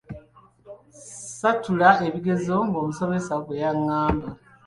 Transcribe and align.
Ssaatuula 0.97 1.89
bigezo 2.13 2.55
ng’omusomesa 2.67 3.33
bwe 3.45 3.55
yangamba 3.63 4.27